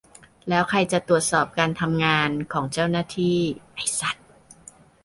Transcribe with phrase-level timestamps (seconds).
[0.49, 3.37] แล้วใครจะตรวจสอบการทำงานของเจ้าหน้าที่?
[3.75, 4.15] ไอ้สัส